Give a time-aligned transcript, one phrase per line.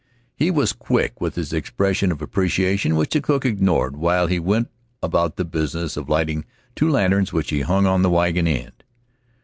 [0.35, 4.71] He was quick with his expression of appreciation, which the cook ignored while he went
[5.03, 6.43] about the business of lighting
[6.73, 8.83] two lanterns which he hung on the wagon end.